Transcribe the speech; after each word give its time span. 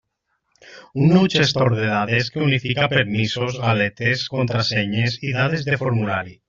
Un 1.01 1.13
nou 1.15 1.27
gestor 1.33 1.75
de 1.81 1.85
dades 1.91 2.31
que 2.37 2.43
unifica 2.47 2.89
permisos, 2.97 3.61
galetes, 3.69 4.27
contrasenyes 4.39 5.25
i 5.31 5.41
dades 5.43 5.71
de 5.71 5.83
formulari. 5.85 6.39